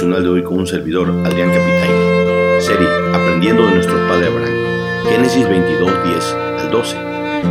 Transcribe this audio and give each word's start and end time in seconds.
de 0.00 0.28
hoy 0.28 0.42
con 0.42 0.60
un 0.60 0.66
servidor, 0.66 1.10
Adrián 1.26 1.50
Capitaine. 1.50 2.60
Serie 2.60 2.88
Aprendiendo 3.12 3.66
de 3.66 3.74
nuestro 3.74 3.96
padre 4.08 4.28
Abraham. 4.28 5.04
Génesis 5.04 5.46
22, 5.46 6.04
10 6.04 6.24
al 6.58 6.70
12. 6.70 6.96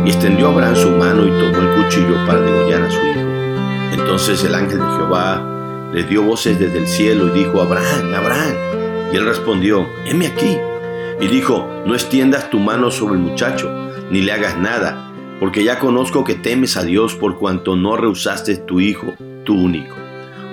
Y 0.04 0.08
extendió 0.08 0.48
Abraham 0.48 0.74
su 0.74 0.90
mano 0.90 1.26
y 1.28 1.30
tomó 1.30 1.58
el 1.58 1.84
cuchillo 1.84 2.16
para 2.26 2.40
degollar 2.40 2.82
a 2.82 2.90
su 2.90 2.98
hijo. 3.06 3.20
Entonces 3.92 4.42
el 4.42 4.56
ángel 4.56 4.78
de 4.78 4.84
Jehová 4.84 5.90
le 5.94 6.02
dio 6.02 6.24
voces 6.24 6.58
desde 6.58 6.78
el 6.78 6.88
cielo 6.88 7.28
y 7.28 7.38
dijo, 7.38 7.62
Abraham, 7.62 8.14
Abraham. 8.14 8.54
Y 9.12 9.16
él 9.16 9.26
respondió, 9.26 9.88
heme 10.04 10.26
aquí. 10.26 10.58
Y 11.20 11.28
dijo, 11.28 11.68
no 11.86 11.94
extiendas 11.94 12.50
tu 12.50 12.58
mano 12.58 12.90
sobre 12.90 13.14
el 13.14 13.20
muchacho, 13.20 13.70
ni 14.10 14.22
le 14.22 14.32
hagas 14.32 14.58
nada, 14.58 15.12
porque 15.38 15.62
ya 15.62 15.78
conozco 15.78 16.24
que 16.24 16.34
temes 16.34 16.76
a 16.76 16.82
Dios 16.82 17.14
por 17.14 17.38
cuanto 17.38 17.76
no 17.76 17.96
rehusaste 17.96 18.56
tu 18.56 18.80
hijo, 18.80 19.14
tu 19.44 19.54
único. 19.54 19.94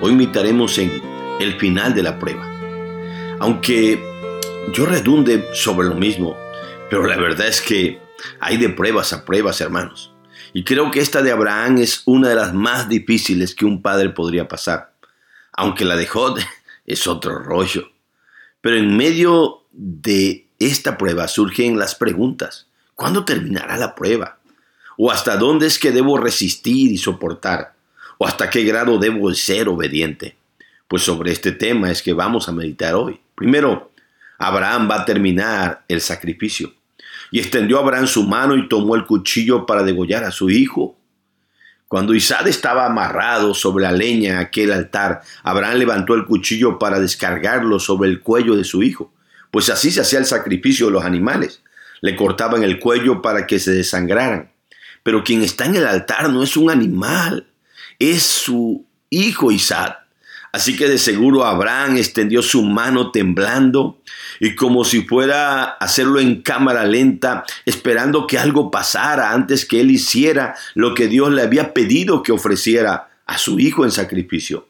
Hoy 0.00 0.12
meditaremos 0.12 0.78
en 0.78 1.07
el 1.40 1.58
final 1.58 1.94
de 1.94 2.02
la 2.02 2.18
prueba. 2.18 2.46
Aunque 3.40 4.02
yo 4.72 4.86
redunde 4.86 5.48
sobre 5.52 5.88
lo 5.88 5.94
mismo, 5.94 6.36
pero 6.90 7.06
la 7.06 7.16
verdad 7.16 7.46
es 7.46 7.60
que 7.60 8.00
hay 8.40 8.56
de 8.56 8.68
pruebas 8.68 9.12
a 9.12 9.24
pruebas, 9.24 9.60
hermanos. 9.60 10.12
Y 10.52 10.64
creo 10.64 10.90
que 10.90 11.00
esta 11.00 11.22
de 11.22 11.30
Abraham 11.30 11.78
es 11.78 12.02
una 12.06 12.30
de 12.30 12.34
las 12.34 12.54
más 12.54 12.88
difíciles 12.88 13.54
que 13.54 13.64
un 13.64 13.82
padre 13.82 14.10
podría 14.10 14.48
pasar. 14.48 14.92
Aunque 15.52 15.84
la 15.84 15.96
de 15.96 16.06
Jod 16.06 16.40
es 16.86 17.06
otro 17.06 17.38
rollo. 17.38 17.90
Pero 18.60 18.76
en 18.76 18.96
medio 18.96 19.62
de 19.72 20.48
esta 20.58 20.98
prueba 20.98 21.28
surgen 21.28 21.78
las 21.78 21.94
preguntas. 21.94 22.66
¿Cuándo 22.94 23.24
terminará 23.24 23.76
la 23.76 23.94
prueba? 23.94 24.38
¿O 24.96 25.12
hasta 25.12 25.36
dónde 25.36 25.66
es 25.66 25.78
que 25.78 25.92
debo 25.92 26.18
resistir 26.18 26.90
y 26.90 26.98
soportar? 26.98 27.74
¿O 28.18 28.26
hasta 28.26 28.50
qué 28.50 28.64
grado 28.64 28.98
debo 28.98 29.32
ser 29.34 29.68
obediente? 29.68 30.37
Pues 30.88 31.02
sobre 31.02 31.32
este 31.32 31.52
tema 31.52 31.90
es 31.90 32.02
que 32.02 32.14
vamos 32.14 32.48
a 32.48 32.52
meditar 32.52 32.94
hoy. 32.94 33.20
Primero, 33.34 33.92
Abraham 34.38 34.88
va 34.90 35.02
a 35.02 35.04
terminar 35.04 35.84
el 35.86 36.00
sacrificio. 36.00 36.72
Y 37.30 37.40
extendió 37.40 37.78
Abraham 37.78 38.06
su 38.06 38.24
mano 38.24 38.56
y 38.56 38.68
tomó 38.68 38.96
el 38.96 39.04
cuchillo 39.04 39.66
para 39.66 39.82
degollar 39.82 40.24
a 40.24 40.30
su 40.30 40.48
hijo. 40.48 40.96
Cuando 41.88 42.14
Isaac 42.14 42.46
estaba 42.46 42.86
amarrado 42.86 43.52
sobre 43.52 43.84
la 43.84 43.92
leña 43.92 44.32
en 44.32 44.38
aquel 44.38 44.72
altar, 44.72 45.22
Abraham 45.42 45.78
levantó 45.78 46.14
el 46.14 46.24
cuchillo 46.24 46.78
para 46.78 47.00
descargarlo 47.00 47.78
sobre 47.78 48.08
el 48.08 48.20
cuello 48.20 48.56
de 48.56 48.64
su 48.64 48.82
hijo, 48.82 49.12
pues 49.50 49.70
así 49.70 49.90
se 49.90 50.02
hacía 50.02 50.18
el 50.18 50.26
sacrificio 50.26 50.86
de 50.86 50.92
los 50.92 51.04
animales. 51.04 51.62
Le 52.00 52.14
cortaban 52.14 52.62
el 52.62 52.78
cuello 52.78 53.22
para 53.22 53.46
que 53.46 53.58
se 53.58 53.72
desangraran. 53.72 54.52
Pero 55.02 55.24
quien 55.24 55.42
está 55.42 55.64
en 55.66 55.76
el 55.76 55.86
altar 55.86 56.30
no 56.30 56.42
es 56.42 56.56
un 56.56 56.70
animal, 56.70 57.48
es 57.98 58.22
su 58.22 58.86
hijo 59.10 59.50
Isaac. 59.50 60.07
Así 60.52 60.76
que 60.76 60.88
de 60.88 60.98
seguro 60.98 61.44
Abraham 61.44 61.98
extendió 61.98 62.42
su 62.42 62.62
mano 62.62 63.10
temblando 63.10 64.00
y 64.40 64.54
como 64.54 64.84
si 64.84 65.02
fuera 65.02 65.62
a 65.62 65.64
hacerlo 65.64 66.20
en 66.20 66.42
cámara 66.42 66.84
lenta, 66.84 67.44
esperando 67.66 68.26
que 68.26 68.38
algo 68.38 68.70
pasara 68.70 69.32
antes 69.32 69.66
que 69.66 69.80
él 69.80 69.90
hiciera 69.90 70.54
lo 70.74 70.94
que 70.94 71.06
Dios 71.06 71.30
le 71.32 71.42
había 71.42 71.74
pedido 71.74 72.22
que 72.22 72.32
ofreciera 72.32 73.10
a 73.26 73.36
su 73.36 73.60
hijo 73.60 73.84
en 73.84 73.90
sacrificio. 73.90 74.66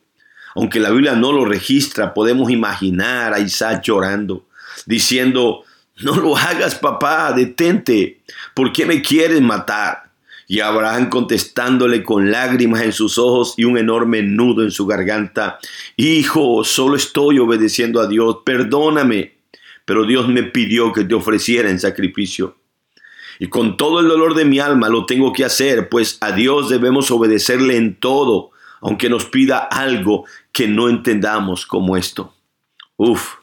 Aunque 0.55 0.81
la 0.81 0.91
Biblia 0.91 1.15
no 1.15 1.33
lo 1.33 1.45
registra, 1.45 2.13
podemos 2.13 2.51
imaginar 2.51 3.33
a 3.33 3.39
Isaac 3.39 3.83
llorando, 3.85 4.47
diciendo, 4.87 5.63
no 6.01 6.17
lo 6.17 6.37
hagas 6.37 6.75
papá, 6.75 7.33
detente, 7.33 8.21
¿por 8.55 8.73
qué 8.73 8.85
me 8.85 9.01
quieres 9.01 9.41
matar? 9.41 10.08
Y 10.51 10.61
Abraham 10.61 11.11
contestándole 11.11 12.03
con 12.03 12.31
lágrimas 12.31 12.81
en 12.81 12.93
sus 12.93 13.19
ojos 13.19 13.53
y 13.59 13.65
un 13.65 13.77
enorme 13.77 14.23
nudo 14.23 14.63
en 14.63 14.71
su 14.71 14.87
garganta, 14.87 15.59
Hijo, 15.97 16.65
solo 16.65 16.97
estoy 16.97 17.39
obedeciendo 17.39 18.01
a 18.01 18.07
Dios, 18.07 18.39
perdóname. 18.47 19.37
Pero 19.85 20.07
Dios 20.07 20.27
me 20.27 20.43
pidió 20.43 20.93
que 20.95 21.05
te 21.05 21.15
ofreciera 21.15 21.69
en 21.69 21.79
sacrificio. 21.79 22.57
Y 23.39 23.49
con 23.49 23.77
todo 23.77 24.01
el 24.01 24.09
dolor 24.09 24.35
de 24.35 24.47
mi 24.47 24.59
alma 24.59 24.89
lo 24.89 25.05
tengo 25.05 25.35
que 25.35 25.45
hacer, 25.45 25.91
pues 25.91 26.17
a 26.23 26.33
Dios 26.33 26.71
debemos 26.71 27.11
obedecerle 27.11 27.77
en 27.77 27.95
todo, 27.95 28.51
aunque 28.81 29.11
nos 29.11 29.27
pida 29.27 29.59
algo 29.59 30.25
que 30.51 30.67
no 30.67 30.89
entendamos 30.89 31.67
como 31.67 31.97
esto. 31.97 32.35
Uf, 32.97 33.35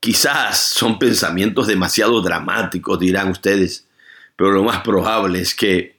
quizás 0.00 0.58
son 0.58 0.98
pensamientos 0.98 1.68
demasiado 1.68 2.20
dramáticos, 2.20 2.98
dirán 2.98 3.30
ustedes 3.30 3.86
pero 4.42 4.54
lo 4.54 4.64
más 4.64 4.80
probable 4.80 5.40
es 5.40 5.54
que 5.54 5.94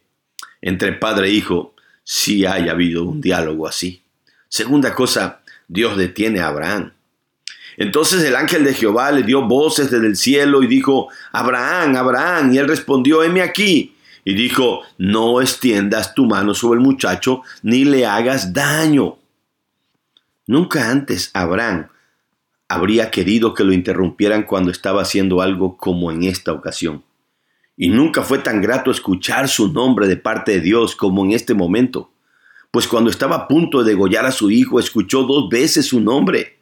entre 0.62 0.92
padre 0.92 1.30
e 1.30 1.32
hijo 1.32 1.74
sí 2.04 2.46
haya 2.46 2.74
habido 2.74 3.06
un 3.06 3.22
diálogo 3.22 3.66
así. 3.66 4.02
Segunda 4.50 4.94
cosa, 4.94 5.40
Dios 5.70 5.96
detiene 5.96 6.42
a 6.42 6.48
Abraham. 6.48 6.92
Entonces 7.78 8.22
el 8.22 8.36
ángel 8.36 8.66
de 8.66 8.74
Jehová 8.74 9.14
le 9.14 9.24
dio 9.24 9.48
voces 9.48 9.90
desde 9.90 10.08
el 10.08 10.18
cielo 10.18 10.62
y 10.62 10.68
dijo, 10.68 11.08
Abraham, 11.32 11.96
Abraham, 11.96 12.54
y 12.54 12.58
él 12.58 12.68
respondió, 12.68 13.24
heme 13.24 13.42
aquí. 13.42 13.96
Y 14.26 14.34
dijo, 14.34 14.82
no 14.98 15.40
extiendas 15.40 16.14
tu 16.14 16.26
mano 16.26 16.54
sobre 16.54 16.80
el 16.80 16.86
muchacho, 16.86 17.44
ni 17.62 17.86
le 17.86 18.06
hagas 18.06 18.52
daño. 18.52 19.20
Nunca 20.48 20.90
antes 20.90 21.32
Abraham 21.34 21.88
habría 22.68 23.10
querido 23.10 23.54
que 23.54 23.64
lo 23.64 23.72
interrumpieran 23.72 24.44
cuando 24.44 24.70
estaba 24.70 25.02
haciendo 25.02 25.42
algo 25.42 25.78
como 25.78 26.12
en 26.12 26.24
esta 26.24 26.52
ocasión. 26.52 27.06
Y 27.76 27.90
nunca 27.90 28.22
fue 28.22 28.40
tan 28.40 28.62
grato 28.62 28.92
escuchar 28.92 29.50
su 29.50 29.72
nombre 29.72 30.08
de 30.08 30.18
parte 30.18 30.54
de 30.54 30.62
Dios 30.62 30.96
como 30.96 31.26
en 31.26 31.32
este 31.32 31.54
momento, 31.54 32.12
pues 32.74 32.88
cuando 32.88 33.10
estaba 33.10 33.36
a 33.36 33.48
punto 33.48 33.84
de 33.84 33.92
degollar 33.92 34.26
a 34.26 34.32
su 34.32 34.50
hijo, 34.50 34.80
escuchó 34.80 35.24
dos 35.24 35.48
veces 35.48 35.86
su 35.86 36.00
nombre. 36.00 36.58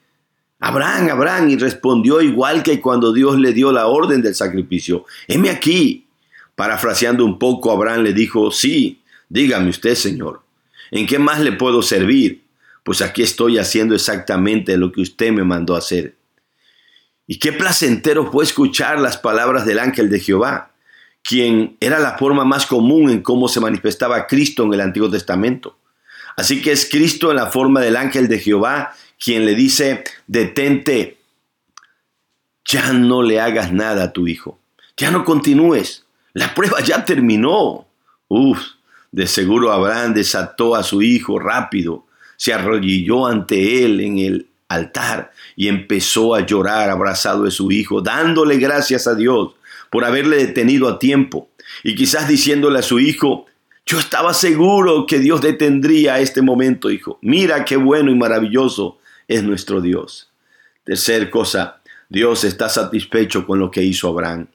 Abraham, 0.59 1.09
Abraham, 1.09 1.49
y 1.49 1.55
respondió 1.55 2.21
igual 2.21 2.63
que 2.63 2.81
cuando 2.81 3.13
Dios 3.13 3.39
le 3.39 3.53
dio 3.53 3.71
la 3.71 3.87
orden 3.87 4.21
del 4.21 4.35
sacrificio. 4.35 5.05
Heme 5.27 5.49
aquí. 5.49 6.07
Parafraseando 6.55 7.25
un 7.25 7.39
poco, 7.39 7.71
Abraham 7.71 8.03
le 8.03 8.13
dijo, 8.13 8.51
sí, 8.51 9.01
dígame 9.29 9.69
usted, 9.69 9.95
Señor, 9.95 10.41
¿en 10.91 11.07
qué 11.07 11.17
más 11.17 11.39
le 11.39 11.53
puedo 11.53 11.81
servir? 11.81 12.43
Pues 12.83 13.01
aquí 13.01 13.23
estoy 13.23 13.57
haciendo 13.57 13.95
exactamente 13.95 14.75
lo 14.75 14.91
que 14.91 15.01
usted 15.01 15.31
me 15.31 15.45
mandó 15.45 15.75
hacer. 15.75 16.17
Y 17.25 17.39
qué 17.39 17.53
placentero 17.53 18.29
fue 18.29 18.43
escuchar 18.43 18.99
las 18.99 19.17
palabras 19.17 19.65
del 19.65 19.79
ángel 19.79 20.09
de 20.09 20.19
Jehová 20.19 20.70
quien 21.23 21.77
era 21.79 21.99
la 21.99 22.17
forma 22.17 22.45
más 22.45 22.65
común 22.65 23.09
en 23.09 23.21
cómo 23.21 23.47
se 23.47 23.59
manifestaba 23.59 24.27
Cristo 24.27 24.63
en 24.63 24.73
el 24.73 24.81
Antiguo 24.81 25.09
Testamento. 25.09 25.77
Así 26.37 26.61
que 26.61 26.71
es 26.71 26.89
Cristo 26.89 27.29
en 27.29 27.37
la 27.37 27.47
forma 27.47 27.81
del 27.81 27.95
ángel 27.95 28.27
de 28.27 28.39
Jehová 28.39 28.93
quien 29.23 29.45
le 29.45 29.53
dice, 29.53 30.03
detente, 30.25 31.19
ya 32.65 32.91
no 32.91 33.21
le 33.21 33.39
hagas 33.39 33.71
nada 33.71 34.05
a 34.05 34.13
tu 34.13 34.27
hijo, 34.27 34.57
ya 34.97 35.11
no 35.11 35.23
continúes, 35.23 36.05
la 36.33 36.53
prueba 36.55 36.81
ya 36.81 37.05
terminó. 37.05 37.85
Uf, 38.27 38.59
de 39.11 39.27
seguro 39.27 39.71
Abraham 39.71 40.15
desató 40.15 40.75
a 40.75 40.83
su 40.83 41.03
hijo 41.03 41.37
rápido, 41.37 42.05
se 42.35 42.53
arrodilló 42.53 43.27
ante 43.27 43.85
él 43.85 43.99
en 43.99 44.17
el 44.17 44.47
altar 44.69 45.31
y 45.55 45.67
empezó 45.67 46.33
a 46.33 46.45
llorar 46.45 46.89
abrazado 46.89 47.43
de 47.43 47.51
su 47.51 47.71
hijo, 47.71 48.01
dándole 48.01 48.57
gracias 48.57 49.05
a 49.05 49.13
Dios 49.13 49.51
por 49.91 50.05
haberle 50.05 50.37
detenido 50.37 50.87
a 50.89 50.97
tiempo 50.97 51.49
y 51.83 51.93
quizás 51.93 52.27
diciéndole 52.27 52.79
a 52.79 52.81
su 52.81 52.99
hijo, 52.99 53.45
yo 53.85 53.99
estaba 53.99 54.33
seguro 54.33 55.05
que 55.05 55.19
Dios 55.19 55.41
detendría 55.41 56.19
este 56.19 56.41
momento, 56.41 56.89
hijo. 56.89 57.19
Mira 57.21 57.65
qué 57.65 57.75
bueno 57.75 58.09
y 58.09 58.15
maravilloso 58.15 58.99
es 59.27 59.43
nuestro 59.43 59.81
Dios. 59.81 60.31
Tercer 60.83 61.29
cosa, 61.29 61.81
Dios 62.09 62.43
está 62.43 62.69
satisfecho 62.69 63.45
con 63.45 63.59
lo 63.59 63.69
que 63.69 63.83
hizo 63.83 64.07
Abraham. 64.07 64.47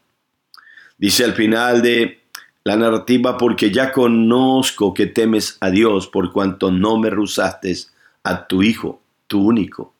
Dice 0.99 1.25
al 1.25 1.35
final 1.35 1.83
de 1.83 2.23
la 2.65 2.77
narrativa, 2.77 3.37
porque 3.37 3.71
ya 3.71 3.93
conozco 3.93 4.95
que 4.95 5.07
temes 5.07 5.59
a 5.61 5.71
Dios 5.71 6.09
por 6.09 6.33
cuanto 6.33 6.73
no 6.73 6.99
me 6.99 7.11
rusaste 7.11 7.77
a 8.25 8.47
tu 8.47 8.63
hijo, 8.63 9.03
tu 9.27 9.43
único. 9.43 9.95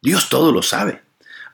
Dios 0.00 0.28
todo 0.28 0.52
lo 0.52 0.62
sabe. 0.62 1.02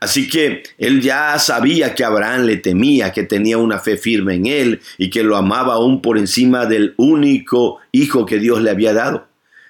Así 0.05 0.29
que 0.29 0.63
él 0.77 1.01
ya 1.01 1.39
sabía 1.39 1.95
que 1.95 2.05
Abraham 2.05 2.43
le 2.43 2.59
temía, 2.59 3.11
que 3.11 3.23
tenía 3.23 3.57
una 3.57 3.79
fe 3.79 3.97
firme 3.97 4.35
en 4.35 4.45
él 4.45 4.81
y 4.99 5.09
que 5.09 5.23
lo 5.23 5.35
amaba 5.35 5.75
aún 5.75 6.03
por 6.03 6.19
encima 6.19 6.67
del 6.67 6.93
único 6.99 7.79
hijo 7.91 8.27
que 8.27 8.39
Dios 8.39 8.61
le 8.61 8.69
había 8.69 8.93
dado. 8.93 9.27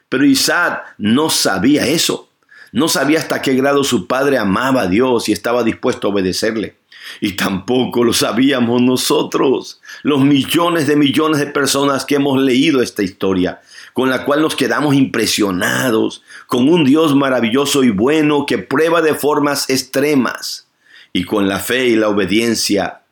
Pero 0.08 0.24
Isaac 0.24 0.96
no 0.98 1.30
sabía 1.30 1.86
eso. 1.86 2.30
No 2.72 2.88
sabía 2.88 3.20
hasta 3.20 3.42
qué 3.42 3.54
grado 3.54 3.84
su 3.84 4.08
padre 4.08 4.36
amaba 4.36 4.82
a 4.82 4.86
Dios 4.88 5.28
y 5.28 5.32
estaba 5.32 5.62
dispuesto 5.62 6.08
a 6.08 6.10
obedecerle. 6.10 6.74
Y 7.20 7.32
tampoco 7.32 8.04
lo 8.04 8.12
sabíamos 8.12 8.82
nosotros, 8.82 9.80
los 10.02 10.22
millones 10.22 10.86
de 10.86 10.96
millones 10.96 11.38
de 11.38 11.46
personas 11.46 12.04
que 12.04 12.16
hemos 12.16 12.40
leído 12.40 12.82
esta 12.82 13.02
historia 13.02 13.60
con 13.94 14.10
la 14.10 14.24
cual 14.24 14.42
nos 14.42 14.56
quedamos 14.56 14.94
impresionados, 14.96 16.22
con 16.48 16.68
un 16.68 16.84
Dios 16.84 17.14
maravilloso 17.14 17.84
y 17.84 17.90
bueno 17.90 18.44
que 18.44 18.58
prueba 18.58 19.00
de 19.00 19.14
formas 19.14 19.70
extremas, 19.70 20.66
y 21.12 21.24
con 21.24 21.48
la 21.48 21.60
fe 21.60 21.86
y 21.86 21.96
la 21.96 22.08
obediencia 22.08 23.02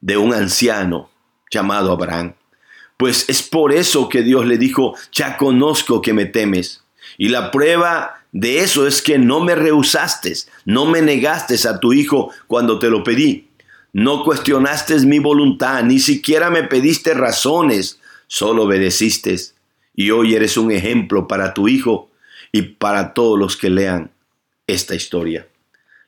de 0.00 0.16
un 0.16 0.34
anciano 0.34 1.10
llamado 1.48 1.92
Abraham. 1.92 2.34
Pues 2.96 3.28
es 3.28 3.42
por 3.42 3.72
eso 3.72 4.08
que 4.08 4.22
Dios 4.22 4.44
le 4.44 4.58
dijo, 4.58 4.96
ya 5.12 5.36
conozco 5.36 6.02
que 6.02 6.12
me 6.12 6.26
temes. 6.26 6.82
Y 7.18 7.28
la 7.28 7.52
prueba 7.52 8.21
de 8.32 8.60
eso 8.60 8.86
es 8.86 9.02
que 9.02 9.18
no 9.18 9.40
me 9.40 9.54
rehusaste, 9.54 10.32
no 10.64 10.86
me 10.86 11.02
negaste 11.02 11.56
a 11.68 11.78
tu 11.78 11.92
hijo 11.92 12.32
cuando 12.46 12.78
te 12.78 12.88
lo 12.88 13.04
pedí. 13.04 13.48
No 13.92 14.24
cuestionaste 14.24 14.98
mi 15.00 15.18
voluntad, 15.18 15.84
ni 15.84 15.98
siquiera 15.98 16.48
me 16.48 16.62
pediste 16.62 17.12
razones, 17.12 18.00
solo 18.26 18.64
obedeciste. 18.64 19.36
Y 19.94 20.10
hoy 20.10 20.34
eres 20.34 20.56
un 20.56 20.72
ejemplo 20.72 21.28
para 21.28 21.52
tu 21.52 21.68
hijo 21.68 22.10
y 22.52 22.62
para 22.62 23.12
todos 23.12 23.38
los 23.38 23.58
que 23.58 23.68
lean 23.68 24.10
esta 24.66 24.94
historia. 24.94 25.46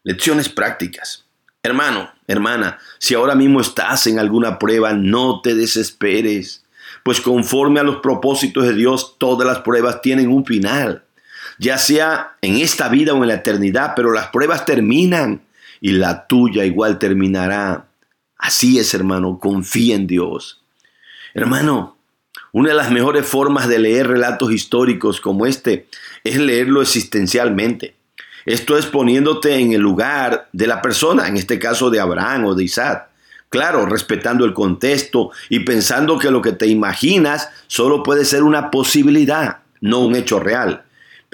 Lecciones 0.02 0.48
prácticas. 0.48 1.26
Hermano, 1.62 2.10
hermana, 2.26 2.78
si 2.98 3.14
ahora 3.14 3.34
mismo 3.34 3.60
estás 3.60 4.06
en 4.06 4.18
alguna 4.18 4.58
prueba, 4.58 4.94
no 4.94 5.42
te 5.42 5.54
desesperes, 5.54 6.64
pues 7.02 7.20
conforme 7.20 7.80
a 7.80 7.84
los 7.84 7.96
propósitos 7.96 8.64
de 8.64 8.74
Dios, 8.74 9.16
todas 9.18 9.46
las 9.46 9.58
pruebas 9.60 10.00
tienen 10.00 10.30
un 10.30 10.46
final, 10.46 11.04
ya 11.58 11.78
sea 11.78 12.36
en 12.40 12.56
esta 12.56 12.88
vida 12.88 13.14
o 13.14 13.22
en 13.22 13.28
la 13.28 13.34
eternidad, 13.34 13.92
pero 13.94 14.12
las 14.12 14.28
pruebas 14.28 14.64
terminan 14.64 15.42
y 15.80 15.92
la 15.92 16.26
tuya 16.26 16.64
igual 16.64 16.98
terminará. 16.98 17.86
Así 18.38 18.78
es, 18.78 18.94
hermano, 18.94 19.38
confía 19.38 19.94
en 19.94 20.06
Dios. 20.06 20.62
Hermano, 21.34 21.96
una 22.52 22.70
de 22.70 22.74
las 22.74 22.90
mejores 22.90 23.26
formas 23.26 23.68
de 23.68 23.78
leer 23.78 24.06
relatos 24.06 24.52
históricos 24.52 25.20
como 25.20 25.46
este 25.46 25.88
es 26.22 26.36
leerlo 26.36 26.82
existencialmente. 26.82 27.96
Esto 28.46 28.76
es 28.76 28.86
poniéndote 28.86 29.56
en 29.56 29.72
el 29.72 29.80
lugar 29.80 30.48
de 30.52 30.66
la 30.66 30.82
persona, 30.82 31.26
en 31.28 31.36
este 31.36 31.58
caso 31.58 31.90
de 31.90 32.00
Abraham 32.00 32.44
o 32.44 32.54
de 32.54 32.64
Isaac. 32.64 33.08
Claro, 33.48 33.86
respetando 33.86 34.44
el 34.44 34.52
contexto 34.52 35.30
y 35.48 35.60
pensando 35.60 36.18
que 36.18 36.30
lo 36.30 36.42
que 36.42 36.52
te 36.52 36.66
imaginas 36.66 37.48
solo 37.66 38.02
puede 38.02 38.24
ser 38.24 38.42
una 38.42 38.70
posibilidad, 38.70 39.58
no 39.80 40.00
un 40.00 40.16
hecho 40.16 40.40
real. 40.40 40.84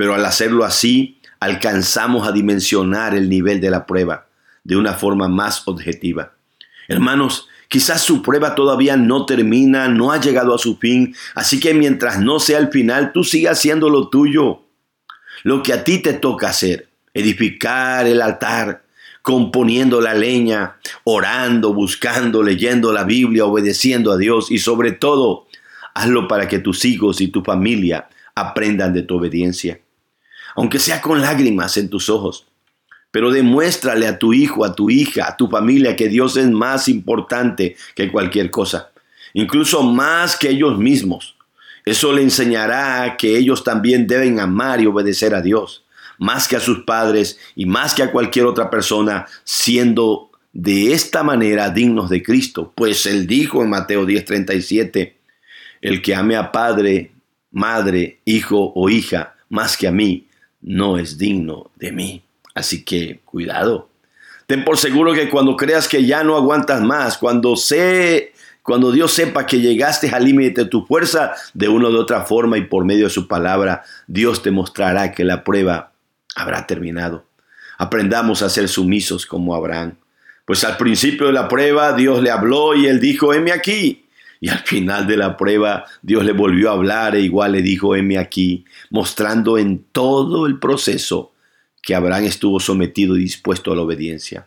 Pero 0.01 0.15
al 0.15 0.25
hacerlo 0.25 0.65
así, 0.65 1.19
alcanzamos 1.41 2.27
a 2.27 2.33
dimensionar 2.33 3.15
el 3.15 3.29
nivel 3.29 3.61
de 3.61 3.69
la 3.69 3.85
prueba 3.85 4.29
de 4.65 4.77
una 4.77 4.95
forma 4.95 5.29
más 5.29 5.69
objetiva. 5.69 6.33
Hermanos, 6.89 7.49
quizás 7.69 8.01
su 8.01 8.23
prueba 8.23 8.55
todavía 8.55 8.97
no 8.97 9.27
termina, 9.27 9.89
no 9.89 10.11
ha 10.11 10.19
llegado 10.19 10.55
a 10.55 10.59
su 10.59 10.79
fin, 10.79 11.15
así 11.35 11.61
que 11.61 11.75
mientras 11.75 12.19
no 12.19 12.41
sea 12.41 12.57
el 12.57 12.71
final, 12.71 13.13
tú 13.13 13.25
sigas 13.25 13.59
haciendo 13.59 13.91
lo 13.91 14.09
tuyo, 14.09 14.63
lo 15.43 15.63
que 15.63 15.75
a 15.75 15.85
ti 15.85 15.99
te 15.99 16.15
toca 16.15 16.49
hacer 16.49 16.89
edificar 17.13 18.07
el 18.07 18.23
altar, 18.23 18.85
componiendo 19.21 20.01
la 20.01 20.15
leña, 20.15 20.79
orando, 21.05 21.75
buscando, 21.75 22.43
leyendo 22.43 22.91
la 22.95 23.05
Biblia, 23.05 23.45
obedeciendo 23.45 24.13
a 24.13 24.17
Dios 24.17 24.51
y 24.51 24.61
sobre 24.61 24.93
todo, 24.93 25.47
hazlo 25.95 26.27
para 26.27 26.49
que 26.49 26.59
tus 26.59 26.87
hijos 26.87 27.21
y 27.21 27.29
tu 27.29 27.43
familia 27.43 28.09
aprendan 28.35 28.95
de 28.95 29.03
tu 29.03 29.19
obediencia. 29.19 29.79
Aunque 30.57 30.79
sea 30.79 31.01
con 31.01 31.21
lágrimas 31.21 31.77
en 31.77 31.89
tus 31.89 32.09
ojos, 32.09 32.47
pero 33.11 33.31
demuéstrale 33.31 34.07
a 34.07 34.19
tu 34.19 34.33
hijo, 34.33 34.65
a 34.65 34.75
tu 34.75 34.91
hija, 34.91 35.29
a 35.29 35.37
tu 35.37 35.49
familia 35.49 35.97
que 35.97 36.09
Dios 36.09 36.37
es 36.37 36.51
más 36.51 36.89
importante 36.89 37.77
que 37.95 38.11
cualquier 38.11 38.51
cosa, 38.51 38.91
incluso 39.35 39.83
más 39.83 40.37
que 40.37 40.51
ellos 40.51 40.79
mismos. 40.79 41.37
Eso 41.85 42.13
le 42.13 42.23
enseñará 42.23 43.17
que 43.17 43.37
ellos 43.37 43.65
también 43.65 44.07
deben 44.07 44.39
amar 44.39 44.81
y 44.81 44.87
obedecer 44.87 45.35
a 45.35 45.41
Dios 45.41 45.85
más 46.21 46.47
que 46.47 46.57
a 46.57 46.61
sus 46.61 46.85
padres 46.85 47.39
y 47.57 47.65
más 47.65 47.95
que 47.95 48.03
a 48.03 48.13
cualquier 48.13 48.45
otra 48.45 48.71
persona, 48.71 49.27
siendo 49.43 50.31
de 50.53 50.93
esta 50.93 51.23
manera 51.23 51.71
dignos 51.71 52.11
de 52.11 52.23
Cristo. 52.23 52.73
Pues 52.75 53.07
él 53.07 53.27
dijo 53.27 53.63
en 53.63 53.71
Mateo 53.71 54.05
10:37, 54.05 55.15
el 55.81 56.03
que 56.03 56.15
ame 56.15 56.37
a 56.37 56.53
padre, 56.53 57.13
madre, 57.51 58.21
hijo 58.27 58.73
o 58.75 58.89
hija 58.91 59.35
más 59.49 59.77
que 59.77 59.89
a 59.89 59.93
mí, 59.93 60.27
no 60.63 60.99
es 60.99 61.19
digno 61.19 61.71
de 61.77 61.93
mí. 61.93 62.23
Así 62.55 62.85
que 62.85 63.21
cuidado. 63.25 63.89
Ten 64.47 64.65
por 64.65 64.79
seguro 64.79 65.15
que 65.15 65.31
cuando 65.31 65.57
creas 65.57 65.89
que 65.89 66.05
ya 66.05 66.25
no 66.25 66.37
aguantas 66.37 66.83
más, 66.83 67.17
cuando 67.17 67.57
sé 67.57 68.33
cuando 68.63 68.93
Dios 68.93 69.13
sepa 69.13 69.47
que 69.47 69.61
llegaste 69.61 70.11
al 70.11 70.25
límite 70.25 70.65
de 70.65 70.71
tu 70.71 70.85
fuerza, 70.87 71.33
de 71.55 71.69
una 71.69 71.89
u 71.89 71.97
otra 71.97 72.23
forma 72.23 72.59
y 72.59 72.63
por 72.63 72.85
medio 72.85 73.05
de 73.05 73.11
su 73.11 73.27
palabra, 73.27 73.83
Dios 74.07 74.43
te 74.43 74.51
mostrará 74.51 75.13
que 75.13 75.25
la 75.25 75.45
prueba 75.45 75.93
habrá 76.37 76.67
terminado. 76.67 77.25
Aprendamos 77.79 78.43
a 78.43 78.51
ser 78.51 78.69
sumisos 78.69 79.25
como 79.25 79.55
Abraham. 79.55 79.95
Pues 80.45 80.65
al 80.65 80.77
principio 80.77 81.27
de 81.29 81.33
la 81.33 81.49
prueba 81.49 81.95
Dios 81.95 82.23
le 82.23 82.31
habló 82.31 82.75
y 82.75 82.87
él 82.87 83.01
dijo, 83.01 83.33
heme 83.33 83.53
aquí. 83.53 84.07
Y 84.41 84.49
al 84.49 84.61
final 84.61 85.07
de 85.07 85.17
la 85.17 85.37
prueba 85.37 85.85
Dios 86.03 86.25
le 86.25 86.33
volvió 86.33 86.71
a 86.71 86.75
hablar 86.75 87.15
e 87.15 87.21
igual 87.21 87.53
le 87.53 87.63
dijo, 87.63 87.95
heme 87.95 88.19
aquí, 88.19 88.65
mostrando 88.91 89.59
en 89.59 89.85
todo 89.93 90.47
el 90.47 90.59
proceso 90.59 91.33
que 91.83 91.95
Abraham 91.95 92.25
estuvo 92.25 92.61
sometido 92.61 93.17
y 93.17 93.21
dispuesto 93.21 93.73
a 93.73 93.77
la 93.77 93.83
obediencia. 93.83 94.47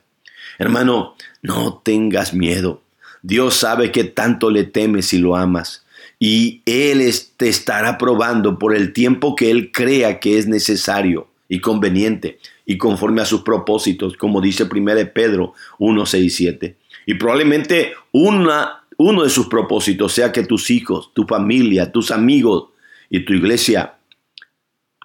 Hermano, 0.57 1.15
no 1.41 1.81
tengas 1.83 2.33
miedo. 2.33 2.81
Dios 3.21 3.55
sabe 3.55 3.91
que 3.91 4.03
tanto 4.03 4.49
le 4.49 4.63
temes 4.63 5.13
y 5.13 5.17
lo 5.17 5.35
amas. 5.35 5.85
Y 6.19 6.61
Él 6.65 7.03
te 7.37 7.49
estará 7.49 7.97
probando 7.97 8.59
por 8.59 8.75
el 8.75 8.93
tiempo 8.93 9.35
que 9.35 9.51
Él 9.51 9.71
crea 9.71 10.19
que 10.19 10.37
es 10.37 10.47
necesario 10.47 11.27
y 11.49 11.59
conveniente 11.59 12.39
y 12.65 12.77
conforme 12.77 13.21
a 13.21 13.25
sus 13.25 13.41
propósitos, 13.41 14.15
como 14.17 14.41
dice 14.41 14.63
1 14.63 14.91
Pedro 15.13 15.53
1, 15.79 16.05
6 16.05 16.35
7. 16.35 16.75
Y 17.05 17.15
probablemente 17.15 17.93
una, 18.11 18.82
uno 18.97 19.23
de 19.23 19.29
sus 19.29 19.47
propósitos 19.47 20.13
sea 20.13 20.31
que 20.31 20.43
tus 20.43 20.69
hijos, 20.69 21.11
tu 21.13 21.25
familia, 21.25 21.91
tus 21.91 22.11
amigos 22.11 22.69
y 23.09 23.21
tu 23.21 23.33
iglesia 23.33 23.95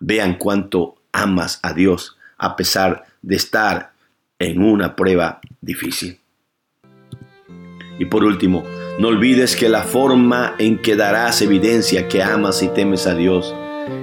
vean 0.00 0.36
cuánto 0.36 0.96
amas 1.12 1.60
a 1.62 1.72
Dios 1.72 2.16
a 2.36 2.56
pesar 2.56 3.06
de 3.22 3.36
estar 3.36 3.92
en 4.38 4.62
una 4.62 4.94
prueba 4.94 5.40
difícil. 5.60 6.18
Y 7.98 8.04
por 8.04 8.24
último, 8.24 8.64
no 9.00 9.08
olvides 9.08 9.56
que 9.56 9.68
la 9.68 9.82
forma 9.82 10.54
en 10.58 10.78
que 10.78 10.94
darás 10.94 11.42
evidencia 11.42 12.08
que 12.08 12.22
amas 12.22 12.62
y 12.62 12.68
temes 12.68 13.06
a 13.06 13.14
Dios 13.14 13.54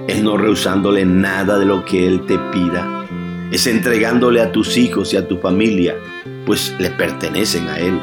es 0.08 0.22
no 0.22 0.38
rehusándole 0.38 1.06
nada 1.06 1.58
de 1.58 1.66
lo 1.66 1.86
que 1.86 2.06
Él 2.06 2.26
te 2.26 2.38
pida. 2.52 3.08
Es 3.52 3.68
entregándole 3.68 4.42
a 4.42 4.52
tus 4.52 4.76
hijos 4.78 5.14
y 5.14 5.18
a 5.18 5.28
tu 5.28 5.38
familia, 5.38 5.96
pues 6.46 6.76
le 6.78 6.90
pertenecen 6.90 7.70
a 7.70 7.80
Él. 7.80 7.98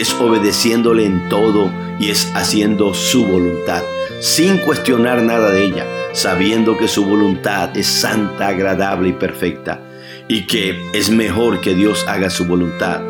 Es 0.00 0.14
obedeciéndole 0.14 1.04
en 1.04 1.28
todo 1.28 1.70
y 1.98 2.08
es 2.08 2.32
haciendo 2.34 2.94
su 2.94 3.26
voluntad, 3.26 3.82
sin 4.20 4.56
cuestionar 4.56 5.20
nada 5.22 5.50
de 5.50 5.62
ella, 5.62 5.86
sabiendo 6.14 6.78
que 6.78 6.88
su 6.88 7.04
voluntad 7.04 7.76
es 7.76 7.86
santa, 7.86 8.48
agradable 8.48 9.10
y 9.10 9.12
perfecta, 9.12 9.78
y 10.26 10.46
que 10.46 10.74
es 10.94 11.10
mejor 11.10 11.60
que 11.60 11.74
Dios 11.74 12.06
haga 12.08 12.30
su 12.30 12.46
voluntad 12.46 13.02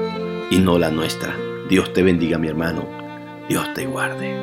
y 0.51 0.59
no 0.59 0.81
la 0.81 0.91
nuestra. 0.91 1.37
Dios 1.69 1.93
te 1.93 2.03
bendiga, 2.03 2.39
mi 2.39 2.49
hermano. 2.49 2.89
Dios 3.49 3.73
te 3.73 3.87
guarde. 3.87 4.35